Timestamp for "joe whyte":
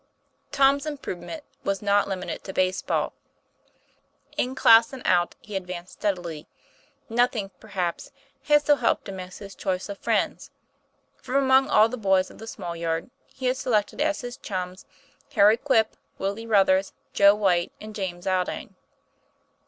17.13-17.71